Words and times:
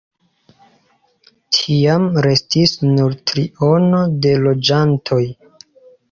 Tiam 1.57 2.07
restis 2.25 2.73
nur 2.93 3.13
triono 3.31 3.99
de 4.27 4.31
loĝantoj. 4.47 5.21